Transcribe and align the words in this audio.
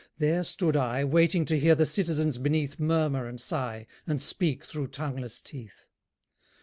There 0.17 0.43
stood 0.43 0.75
I, 0.75 1.03
Waiting 1.03 1.45
to 1.45 1.59
hear 1.59 1.75
the 1.75 1.85
citizens 1.85 2.39
beneath 2.39 2.79
Murmur 2.79 3.27
and 3.27 3.39
sigh 3.39 3.85
and 4.07 4.19
speak 4.19 4.63
through 4.65 4.87
tongueless 4.87 5.43
teeth. 5.43 5.89